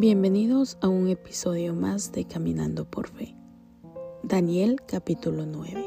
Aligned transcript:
Bienvenidos 0.00 0.78
a 0.80 0.86
un 0.86 1.08
episodio 1.08 1.74
más 1.74 2.12
de 2.12 2.24
Caminando 2.24 2.84
por 2.84 3.08
Fe. 3.08 3.34
Daniel 4.22 4.80
capítulo 4.86 5.44
9. 5.44 5.84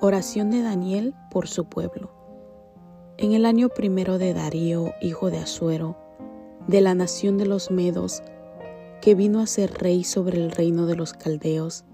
Oración 0.00 0.50
de 0.50 0.62
Daniel 0.62 1.14
por 1.30 1.46
su 1.46 1.66
pueblo. 1.66 2.10
En 3.18 3.32
el 3.32 3.44
año 3.44 3.68
primero 3.68 4.16
de 4.16 4.32
Darío, 4.32 4.94
hijo 5.02 5.30
de 5.30 5.36
Asuero, 5.36 5.98
de 6.66 6.80
la 6.80 6.94
nación 6.94 7.36
de 7.36 7.44
los 7.44 7.70
Medos, 7.70 8.22
que 9.02 9.14
vino 9.14 9.40
a 9.40 9.46
ser 9.46 9.70
rey 9.74 10.02
sobre 10.02 10.42
el 10.42 10.50
reino 10.50 10.86
de 10.86 10.96
los 10.96 11.12
Caldeos, 11.12 11.84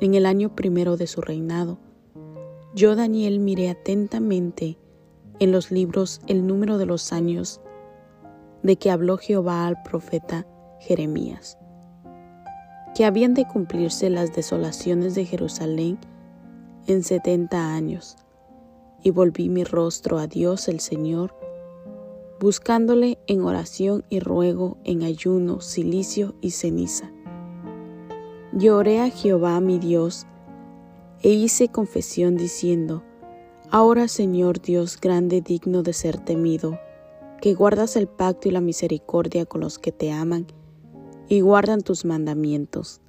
en 0.00 0.16
el 0.16 0.26
año 0.26 0.56
primero 0.56 0.96
de 0.96 1.06
su 1.06 1.20
reinado, 1.20 1.78
yo 2.74 2.96
Daniel 2.96 3.38
miré 3.38 3.70
atentamente 3.70 4.76
en 5.38 5.52
los 5.52 5.70
libros 5.70 6.20
el 6.26 6.48
número 6.48 6.78
de 6.78 6.86
los 6.86 7.12
años 7.12 7.60
de 8.62 8.76
que 8.76 8.90
habló 8.90 9.16
Jehová 9.16 9.66
al 9.66 9.82
profeta 9.82 10.46
Jeremías, 10.80 11.58
que 12.94 13.04
habían 13.04 13.34
de 13.34 13.46
cumplirse 13.46 14.10
las 14.10 14.34
desolaciones 14.34 15.14
de 15.14 15.24
Jerusalén 15.24 15.98
en 16.86 17.02
setenta 17.02 17.74
años, 17.74 18.16
y 19.02 19.10
volví 19.10 19.48
mi 19.48 19.64
rostro 19.64 20.18
a 20.18 20.26
Dios 20.26 20.68
el 20.68 20.80
Señor, 20.80 21.34
buscándole 22.40 23.18
en 23.26 23.42
oración 23.42 24.04
y 24.08 24.20
ruego, 24.20 24.78
en 24.84 25.02
ayuno, 25.02 25.60
silicio 25.60 26.34
y 26.40 26.50
ceniza. 26.50 27.10
Lloré 28.52 29.00
a 29.00 29.10
Jehová 29.10 29.60
mi 29.60 29.78
Dios, 29.78 30.26
e 31.22 31.30
hice 31.30 31.68
confesión 31.68 32.36
diciendo, 32.36 33.02
Ahora 33.70 34.08
Señor 34.08 34.60
Dios 34.60 34.98
grande 35.00 35.42
digno 35.42 35.82
de 35.82 35.92
ser 35.92 36.18
temido, 36.18 36.78
que 37.40 37.54
guardas 37.54 37.96
el 37.96 38.08
pacto 38.08 38.48
y 38.48 38.50
la 38.50 38.60
misericordia 38.60 39.46
con 39.46 39.60
los 39.60 39.78
que 39.78 39.92
te 39.92 40.10
aman 40.10 40.46
y 41.28 41.40
guardan 41.40 41.82
tus 41.82 42.04
mandamientos. 42.04 43.00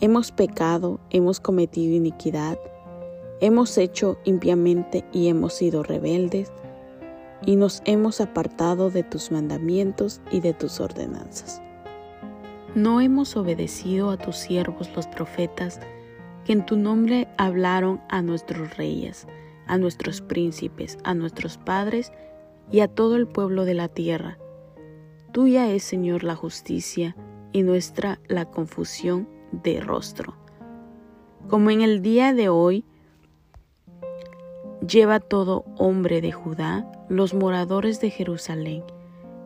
Hemos 0.00 0.30
pecado, 0.30 1.00
hemos 1.10 1.40
cometido 1.40 1.94
iniquidad, 1.94 2.58
hemos 3.40 3.76
hecho 3.76 4.18
impiamente 4.24 5.04
y 5.12 5.28
hemos 5.28 5.54
sido 5.54 5.82
rebeldes, 5.82 6.52
y 7.44 7.56
nos 7.56 7.82
hemos 7.86 8.20
apartado 8.20 8.90
de 8.90 9.02
tus 9.02 9.30
mandamientos 9.30 10.20
y 10.30 10.40
de 10.40 10.52
tus 10.52 10.78
ordenanzas. 10.78 11.62
No 12.74 13.00
hemos 13.00 13.36
obedecido 13.36 14.10
a 14.10 14.18
tus 14.18 14.36
siervos 14.36 14.90
los 14.94 15.06
profetas, 15.06 15.80
que 16.44 16.52
en 16.52 16.64
tu 16.66 16.76
nombre 16.76 17.28
hablaron 17.38 18.00
a 18.08 18.22
nuestros 18.22 18.76
reyes, 18.76 19.26
a 19.66 19.78
nuestros 19.78 20.20
príncipes, 20.20 20.98
a 21.02 21.14
nuestros 21.14 21.56
padres 21.56 22.12
y 22.70 22.80
a 22.80 22.88
todo 22.88 23.16
el 23.16 23.26
pueblo 23.26 23.64
de 23.64 23.74
la 23.74 23.88
tierra. 23.88 24.38
Tuya 25.32 25.70
es, 25.70 25.84
Señor, 25.84 26.24
la 26.24 26.34
justicia 26.36 27.16
y 27.52 27.62
nuestra 27.62 28.20
la 28.28 28.44
confusión 28.44 29.28
de 29.52 29.80
rostro. 29.80 30.34
Como 31.48 31.70
en 31.70 31.82
el 31.82 32.02
día 32.02 32.32
de 32.32 32.48
hoy, 32.48 32.84
lleva 34.86 35.20
todo 35.20 35.64
hombre 35.76 36.20
de 36.20 36.32
Judá, 36.32 36.90
los 37.08 37.34
moradores 37.34 38.00
de 38.00 38.10
Jerusalén, 38.10 38.84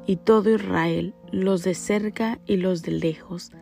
y 0.07 0.17
todo 0.17 0.51
Israel, 0.51 1.15
los 1.33 1.63
de 1.63 1.75
cerca 1.75 2.39
y 2.47 2.57
los 2.57 2.83
de 2.83 2.93
lejos, 2.93 3.53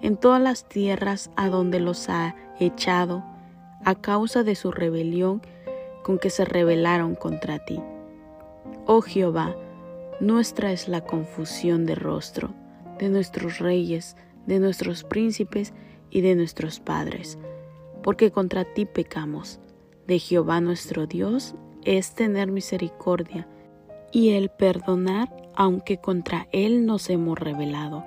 en 0.00 0.16
todas 0.16 0.42
las 0.42 0.68
tierras 0.68 1.30
a 1.36 1.48
donde 1.48 1.78
los 1.78 2.08
ha 2.08 2.34
echado, 2.58 3.22
a 3.84 3.94
causa 3.94 4.42
de 4.42 4.56
su 4.56 4.72
rebelión 4.72 5.42
con 6.02 6.18
que 6.18 6.30
se 6.30 6.44
rebelaron 6.44 7.14
contra 7.14 7.64
ti. 7.64 7.80
Oh 8.86 9.00
Jehová, 9.00 9.54
nuestra 10.18 10.72
es 10.72 10.88
la 10.88 11.02
confusión 11.02 11.86
de 11.86 11.94
rostro, 11.94 12.52
de 12.98 13.08
nuestros 13.08 13.60
reyes, 13.60 14.16
de 14.46 14.58
nuestros 14.58 15.04
príncipes 15.04 15.72
y 16.10 16.20
de 16.20 16.34
nuestros 16.34 16.80
padres, 16.80 17.38
porque 18.02 18.32
contra 18.32 18.64
ti 18.64 18.84
pecamos. 18.84 19.60
De 20.08 20.18
Jehová 20.18 20.60
nuestro 20.60 21.06
Dios 21.06 21.54
es 21.84 22.14
tener 22.14 22.50
misericordia 22.50 23.46
y 24.10 24.30
el 24.30 24.50
perdonar 24.50 25.30
aunque 25.54 25.98
contra 25.98 26.48
él 26.50 26.84
nos 26.84 27.08
hemos 27.08 27.38
rebelado. 27.38 28.04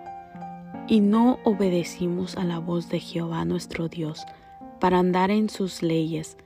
Y 0.90 1.00
no 1.00 1.40
obedecimos 1.46 2.36
a 2.36 2.44
la 2.44 2.60
voz 2.60 2.90
de 2.90 3.00
Jehová 3.00 3.46
nuestro 3.46 3.88
Dios 3.88 4.26
para 4.82 5.00
andar 5.00 5.32
en 5.32 5.50
sus 5.50 5.82
leyes, 5.82 6.38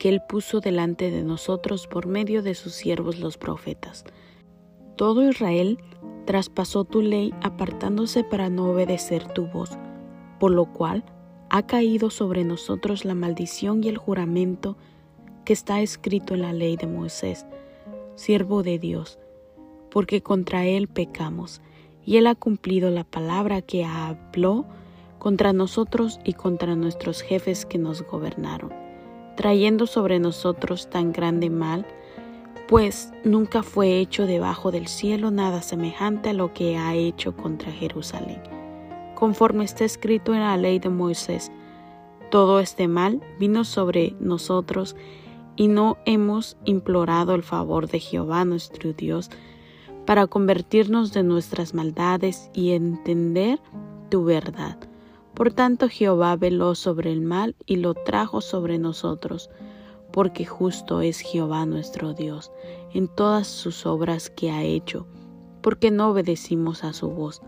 que 0.00 0.08
Él 0.08 0.22
puso 0.26 0.60
delante 0.60 1.10
de 1.10 1.22
nosotros 1.22 1.86
por 1.86 2.06
medio 2.06 2.42
de 2.42 2.54
sus 2.54 2.72
siervos 2.72 3.20
los 3.20 3.36
profetas. 3.36 4.04
Todo 4.96 5.28
Israel 5.28 5.78
traspasó 6.24 6.84
tu 6.84 7.02
ley 7.02 7.34
apartándose 7.42 8.24
para 8.24 8.48
no 8.48 8.70
obedecer 8.70 9.28
tu 9.34 9.46
voz, 9.48 9.78
por 10.40 10.52
lo 10.52 10.72
cual 10.72 11.04
ha 11.50 11.66
caído 11.66 12.08
sobre 12.08 12.44
nosotros 12.44 13.04
la 13.04 13.14
maldición 13.14 13.84
y 13.84 13.88
el 13.88 13.98
juramento 13.98 14.78
que 15.44 15.52
está 15.52 15.82
escrito 15.82 16.32
en 16.32 16.42
la 16.42 16.54
ley 16.54 16.78
de 16.78 16.86
Moisés, 16.86 17.44
siervo 18.14 18.62
de 18.62 18.78
Dios, 18.78 19.18
porque 19.90 20.22
contra 20.22 20.64
él 20.64 20.88
pecamos, 20.88 21.60
y 22.06 22.16
él 22.16 22.26
ha 22.26 22.34
cumplido 22.34 22.90
la 22.90 23.04
palabra 23.04 23.60
que 23.60 23.84
habló 23.84 24.64
contra 25.18 25.52
nosotros 25.52 26.20
y 26.24 26.32
contra 26.32 26.74
nuestros 26.74 27.20
jefes 27.20 27.66
que 27.66 27.76
nos 27.76 28.00
gobernaron 28.00 28.79
trayendo 29.36 29.86
sobre 29.86 30.18
nosotros 30.18 30.88
tan 30.90 31.12
grande 31.12 31.50
mal, 31.50 31.86
pues 32.68 33.12
nunca 33.24 33.62
fue 33.62 33.98
hecho 33.98 34.26
debajo 34.26 34.70
del 34.70 34.86
cielo 34.86 35.30
nada 35.30 35.62
semejante 35.62 36.30
a 36.30 36.34
lo 36.34 36.52
que 36.52 36.76
ha 36.76 36.94
hecho 36.94 37.36
contra 37.36 37.72
Jerusalén. 37.72 38.40
Conforme 39.14 39.64
está 39.64 39.84
escrito 39.84 40.34
en 40.34 40.40
la 40.40 40.56
ley 40.56 40.78
de 40.78 40.88
Moisés, 40.88 41.50
todo 42.30 42.60
este 42.60 42.86
mal 42.86 43.20
vino 43.38 43.64
sobre 43.64 44.14
nosotros 44.20 44.96
y 45.56 45.68
no 45.68 45.98
hemos 46.06 46.56
implorado 46.64 47.34
el 47.34 47.42
favor 47.42 47.88
de 47.88 47.98
Jehová 47.98 48.44
nuestro 48.44 48.92
Dios 48.92 49.30
para 50.06 50.26
convertirnos 50.26 51.12
de 51.12 51.22
nuestras 51.22 51.74
maldades 51.74 52.50
y 52.54 52.70
entender 52.70 53.60
tu 54.10 54.24
verdad. 54.24 54.78
Por 55.34 55.52
tanto 55.52 55.88
Jehová 55.88 56.36
veló 56.36 56.74
sobre 56.74 57.12
el 57.12 57.20
mal 57.20 57.56
y 57.66 57.76
lo 57.76 57.94
trajo 57.94 58.40
sobre 58.40 58.78
nosotros, 58.78 59.50
porque 60.12 60.44
justo 60.44 61.00
es 61.00 61.20
Jehová 61.20 61.66
nuestro 61.66 62.14
Dios 62.14 62.50
en 62.92 63.08
todas 63.08 63.46
sus 63.46 63.86
obras 63.86 64.30
que 64.30 64.50
ha 64.50 64.62
hecho, 64.62 65.06
porque 65.62 65.90
no 65.90 66.10
obedecimos 66.10 66.84
a 66.84 66.92
su 66.92 67.10
voz. 67.10 67.42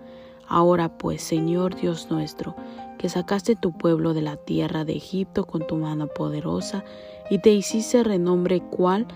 Ahora 0.47 0.97
pues, 0.99 1.23
Señor 1.23 1.77
Dios 1.77 2.11
nuestro, 2.11 2.55
que 2.99 3.09
sacaste 3.09 3.57
tu 3.57 3.77
pueblo 3.77 4.15
de 4.15 4.23
la 4.23 4.37
tierra 4.37 4.85
de 4.85 4.97
Egipto 4.97 5.47
con 5.47 5.67
tu 5.67 5.77
mano 5.77 6.07
poderosa 6.09 6.85
y 7.31 7.41
te 7.41 7.51
hiciste 7.51 8.05
renombre 8.05 8.61
cual 8.61 9.07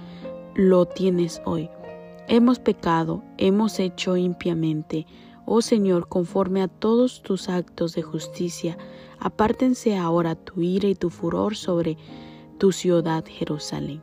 lo 0.54 0.86
tienes 0.86 1.40
hoy. 1.44 1.70
Hemos 2.28 2.58
pecado, 2.58 3.22
hemos 3.38 3.78
hecho 3.78 4.16
impiamente, 4.16 5.06
Oh 5.48 5.62
Señor, 5.62 6.08
conforme 6.08 6.60
a 6.60 6.66
todos 6.66 7.22
tus 7.22 7.48
actos 7.48 7.94
de 7.94 8.02
justicia, 8.02 8.76
apártense 9.20 9.96
ahora 9.96 10.34
tu 10.34 10.60
ira 10.60 10.88
y 10.88 10.96
tu 10.96 11.08
furor 11.08 11.54
sobre 11.54 11.96
tu 12.58 12.72
ciudad 12.72 13.24
Jerusalén, 13.24 14.02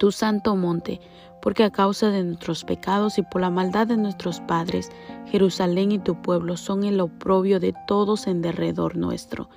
tu 0.00 0.10
santo 0.10 0.56
monte, 0.56 1.00
porque 1.40 1.62
a 1.62 1.70
causa 1.70 2.10
de 2.10 2.24
nuestros 2.24 2.64
pecados 2.64 3.16
y 3.18 3.22
por 3.22 3.40
la 3.40 3.50
maldad 3.50 3.86
de 3.86 3.96
nuestros 3.96 4.40
padres, 4.40 4.90
Jerusalén 5.26 5.92
y 5.92 6.00
tu 6.00 6.20
pueblo 6.20 6.56
son 6.56 6.82
el 6.82 7.00
oprobio 7.00 7.60
de 7.60 7.72
todos 7.86 8.26
en 8.26 8.42
derredor 8.42 8.96
nuestro. 8.96 9.48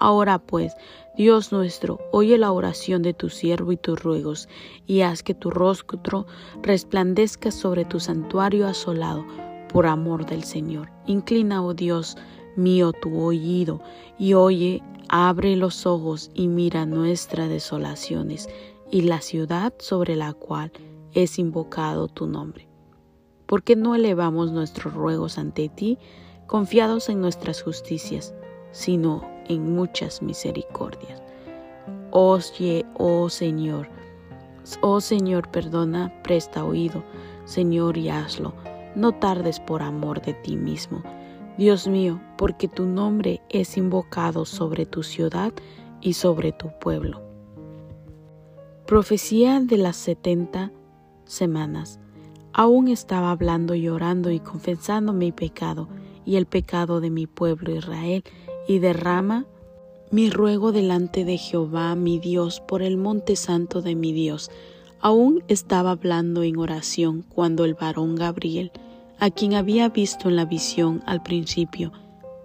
Ahora 0.00 0.40
pues, 0.40 0.74
Dios 1.16 1.52
nuestro, 1.52 2.00
oye 2.10 2.38
la 2.38 2.50
oración 2.50 3.02
de 3.02 3.14
tu 3.14 3.28
siervo 3.28 3.70
y 3.70 3.76
tus 3.76 4.02
ruegos, 4.02 4.48
y 4.84 5.02
haz 5.02 5.22
que 5.22 5.34
tu 5.34 5.50
rostro 5.50 6.26
resplandezca 6.60 7.52
sobre 7.52 7.84
tu 7.84 8.00
santuario 8.00 8.66
asolado, 8.66 9.24
por 9.68 9.86
amor 9.86 10.26
del 10.26 10.44
Señor. 10.44 10.90
Inclina, 11.06 11.64
oh 11.64 11.74
Dios 11.74 12.16
mío, 12.56 12.92
tu 12.92 13.20
oído 13.20 13.80
y 14.18 14.34
oye, 14.34 14.82
abre 15.08 15.56
los 15.56 15.86
ojos 15.86 16.30
y 16.34 16.48
mira 16.48 16.86
nuestras 16.86 17.48
desolaciones 17.48 18.48
y 18.90 19.02
la 19.02 19.20
ciudad 19.20 19.72
sobre 19.78 20.16
la 20.16 20.32
cual 20.32 20.72
es 21.12 21.38
invocado 21.38 22.08
tu 22.08 22.26
nombre. 22.26 22.68
¿Por 23.46 23.62
qué 23.62 23.76
no 23.76 23.94
elevamos 23.94 24.52
nuestros 24.52 24.92
ruegos 24.92 25.38
ante 25.38 25.68
ti, 25.68 25.98
confiados 26.46 27.08
en 27.08 27.20
nuestras 27.20 27.62
justicias, 27.62 28.34
sino 28.72 29.22
en 29.48 29.74
muchas 29.74 30.20
misericordias? 30.20 31.22
Oye, 32.10 32.84
oh 32.94 33.30
Señor, 33.30 33.88
oh 34.82 35.00
Señor, 35.00 35.50
perdona, 35.50 36.12
presta 36.22 36.64
oído, 36.64 37.02
Señor, 37.46 37.96
y 37.96 38.10
hazlo 38.10 38.52
no 38.98 39.12
tardes 39.12 39.60
por 39.60 39.82
amor 39.82 40.20
de 40.20 40.34
ti 40.34 40.56
mismo. 40.56 41.02
Dios 41.56 41.88
mío, 41.88 42.20
porque 42.36 42.68
tu 42.68 42.84
nombre 42.84 43.40
es 43.48 43.76
invocado 43.76 44.44
sobre 44.44 44.86
tu 44.86 45.02
ciudad 45.02 45.52
y 46.00 46.12
sobre 46.12 46.52
tu 46.52 46.70
pueblo. 46.78 47.22
Profecía 48.86 49.60
de 49.60 49.76
las 49.76 49.96
setenta 49.96 50.72
semanas. 51.24 52.00
Aún 52.52 52.88
estaba 52.88 53.30
hablando 53.30 53.74
y 53.74 53.88
orando 53.88 54.30
y 54.30 54.40
confesando 54.40 55.12
mi 55.12 55.30
pecado, 55.30 55.88
y 56.24 56.36
el 56.36 56.46
pecado 56.46 57.00
de 57.00 57.10
mi 57.10 57.26
pueblo 57.26 57.74
Israel, 57.74 58.24
y 58.66 58.80
derrama 58.80 59.46
mi 60.10 60.30
ruego 60.30 60.72
delante 60.72 61.24
de 61.24 61.38
Jehová 61.38 61.94
mi 61.94 62.18
Dios 62.18 62.60
por 62.60 62.82
el 62.82 62.96
monte 62.96 63.36
santo 63.36 63.82
de 63.82 63.94
mi 63.94 64.12
Dios. 64.12 64.50
Aún 65.00 65.44
estaba 65.48 65.92
hablando 65.92 66.42
en 66.42 66.58
oración 66.58 67.22
cuando 67.28 67.64
el 67.64 67.74
varón 67.74 68.16
Gabriel, 68.16 68.72
a 69.20 69.30
quien 69.30 69.54
había 69.54 69.88
visto 69.88 70.28
en 70.28 70.36
la 70.36 70.44
visión 70.44 71.02
al 71.06 71.22
principio, 71.22 71.92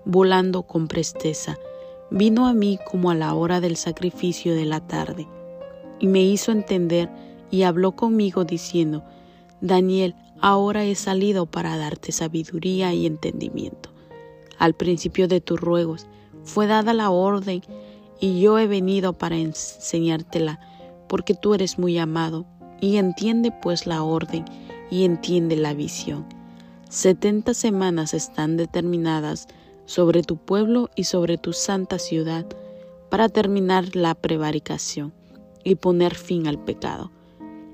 volando 0.05 0.63
con 0.63 0.87
presteza, 0.87 1.57
vino 2.09 2.47
a 2.47 2.53
mí 2.53 2.79
como 2.89 3.11
a 3.11 3.15
la 3.15 3.33
hora 3.33 3.61
del 3.61 3.75
sacrificio 3.75 4.55
de 4.55 4.65
la 4.65 4.79
tarde, 4.79 5.27
y 5.99 6.07
me 6.07 6.21
hizo 6.21 6.51
entender 6.51 7.09
y 7.51 7.63
habló 7.63 7.93
conmigo 7.93 8.43
diciendo, 8.43 9.03
Daniel, 9.61 10.15
ahora 10.41 10.83
he 10.83 10.95
salido 10.95 11.45
para 11.45 11.77
darte 11.77 12.11
sabiduría 12.11 12.93
y 12.93 13.05
entendimiento. 13.05 13.91
Al 14.57 14.73
principio 14.73 15.27
de 15.27 15.41
tus 15.41 15.59
ruegos 15.59 16.07
fue 16.43 16.67
dada 16.67 16.93
la 16.93 17.11
orden 17.11 17.61
y 18.19 18.41
yo 18.41 18.57
he 18.57 18.67
venido 18.67 19.13
para 19.13 19.37
enseñártela, 19.37 20.59
porque 21.07 21.35
tú 21.35 21.53
eres 21.53 21.77
muy 21.77 21.97
amado, 21.97 22.45
y 22.81 22.97
entiende 22.97 23.53
pues 23.61 23.85
la 23.87 24.03
orden 24.03 24.43
y 24.89 25.05
entiende 25.05 25.55
la 25.55 25.73
visión. 25.73 26.25
Setenta 26.93 27.55
semanas 27.55 28.13
están 28.13 28.55
determinadas 28.55 29.47
sobre 29.85 30.21
tu 30.21 30.37
pueblo 30.37 30.91
y 30.95 31.05
sobre 31.05 31.39
tu 31.39 31.51
santa 31.51 31.97
ciudad 31.97 32.45
para 33.09 33.29
terminar 33.29 33.95
la 33.95 34.13
prevaricación 34.13 35.11
y 35.63 35.73
poner 35.73 36.13
fin 36.13 36.45
al 36.45 36.63
pecado 36.63 37.11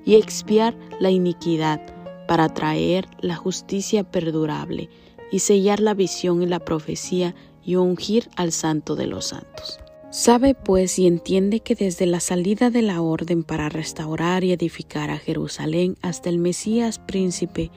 y 0.06 0.16
expiar 0.16 0.78
la 1.02 1.12
iniquidad 1.12 1.82
para 2.30 2.48
traer 2.54 3.10
la 3.20 3.36
justicia 3.36 4.10
perdurable 4.10 4.90
y 5.34 5.40
sellar 5.40 5.82
la 5.82 5.96
visión 5.96 6.42
y 6.42 6.46
la 6.46 6.60
profecía 6.60 7.36
y 7.62 7.76
ungir 7.76 8.30
al 8.38 8.54
santo 8.54 8.96
de 8.96 9.08
los 9.08 9.26
santos. 9.26 9.82
Sabe 10.12 10.56
pues 10.56 10.98
y 10.98 11.08
entiende 11.08 11.60
que 11.60 11.76
desde 11.76 12.06
la 12.06 12.22
salida 12.22 12.70
de 12.70 12.84
la 12.84 13.02
orden 13.02 13.44
para 13.44 13.68
restaurar 13.68 14.46
y 14.46 14.54
edificar 14.54 15.10
a 15.10 15.18
Jerusalén 15.18 15.98
hasta 16.02 16.30
el 16.30 16.38
Mesías 16.38 17.00
príncipe 17.00 17.70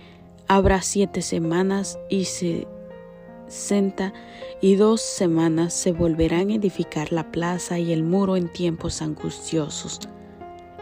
habrá 0.57 0.83
siete 0.83 1.23
semanas 1.23 1.99
y 2.11 2.27
sesenta 2.27 4.13
y 4.61 4.75
dos 4.75 5.01
semanas 5.01 5.73
se 5.73 5.93
volverán 5.93 6.51
a 6.51 6.57
edificar 6.57 7.11
la 7.11 7.33
plaza 7.33 7.79
y 7.79 7.91
el 7.91 8.03
muro 8.03 8.37
en 8.37 8.53
tiempos 8.53 9.01
angustiosos. 9.01 10.01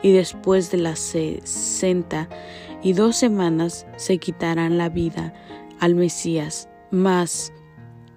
Y 0.03 0.11
después 0.11 0.73
de 0.73 0.79
las 0.79 0.99
sesenta 0.99 2.29
y 2.83 2.95
dos 2.95 3.15
semanas 3.17 3.87
se 3.97 4.19
quitarán 4.19 4.77
la 4.77 4.89
vida 4.89 5.35
al 5.79 5.95
Mesías, 5.95 6.69
mas 6.91 7.53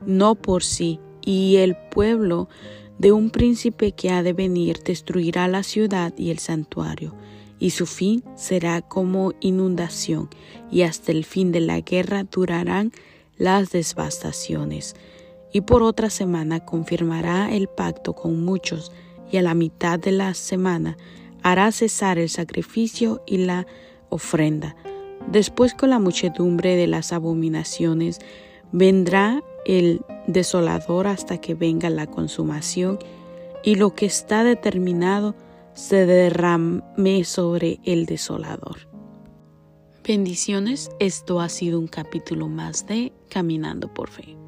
no 0.07 0.33
por 0.33 0.63
sí, 0.63 0.99
y 1.21 1.57
el 1.57 1.77
pueblo 1.91 2.49
de 2.97 3.11
un 3.11 3.29
príncipe 3.29 3.91
que 3.91 4.09
ha 4.09 4.23
de 4.23 4.33
venir 4.33 4.79
destruirá 4.83 5.47
la 5.47 5.61
ciudad 5.61 6.13
y 6.17 6.31
el 6.31 6.39
santuario, 6.39 7.13
y 7.59 7.71
su 7.71 7.85
fin 7.85 8.23
será 8.35 8.81
como 8.81 9.33
inundación, 9.39 10.29
y 10.71 10.81
hasta 10.81 11.11
el 11.11 11.25
fin 11.25 11.51
de 11.51 11.61
la 11.61 11.79
guerra 11.81 12.23
durarán 12.23 12.91
las 13.37 13.71
devastaciones. 13.71 14.95
Y 15.51 15.61
por 15.61 15.83
otra 15.83 16.09
semana 16.09 16.65
confirmará 16.65 17.53
el 17.53 17.67
pacto 17.67 18.13
con 18.13 18.43
muchos, 18.43 18.91
y 19.31 19.37
a 19.37 19.41
la 19.41 19.53
mitad 19.53 19.99
de 19.99 20.11
la 20.11 20.33
semana 20.33 20.97
hará 21.41 21.71
cesar 21.71 22.17
el 22.17 22.29
sacrificio 22.29 23.21
y 23.25 23.37
la 23.37 23.67
ofrenda. 24.09 24.75
Después 25.31 25.73
con 25.73 25.89
la 25.89 25.99
muchedumbre 25.99 26.75
de 26.75 26.87
las 26.87 27.13
abominaciones 27.13 28.19
vendrá 28.71 29.43
el 29.65 30.01
desolador 30.27 31.07
hasta 31.07 31.39
que 31.39 31.53
venga 31.53 31.89
la 31.89 32.07
consumación 32.07 32.99
y 33.63 33.75
lo 33.75 33.95
que 33.95 34.05
está 34.05 34.43
determinado 34.43 35.35
se 35.73 36.05
derrame 36.05 37.23
sobre 37.23 37.79
el 37.83 38.05
desolador. 38.05 38.87
Bendiciones, 40.05 40.89
esto 40.99 41.39
ha 41.39 41.49
sido 41.49 41.79
un 41.79 41.87
capítulo 41.87 42.49
más 42.49 42.85
de 42.87 43.13
Caminando 43.29 43.93
por 43.93 44.09
Fe. 44.09 44.42